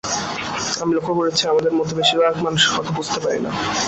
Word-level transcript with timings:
আমি 0.81 0.91
লক্ষ 0.97 1.09
করেছি, 1.19 1.43
আমাদের 1.47 1.73
মধ্যে 1.77 1.93
বেশির 1.99 2.19
ভাগই 2.21 2.43
মানুষের 2.47 2.71
কথা 2.77 2.91
বুঝতে 2.97 3.19
পারি 3.23 3.39
না। 3.45 3.51